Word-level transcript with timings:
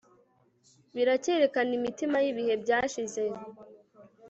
Biracyerekana 0.95 1.71
imitima 1.79 2.17
yibihe 2.25 2.53
byashize 2.63 3.23